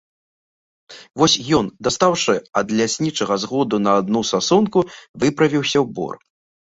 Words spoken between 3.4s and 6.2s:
згоду на адну сасонку, выправіўся ў бор.